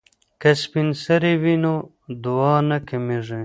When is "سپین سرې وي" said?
0.61-1.55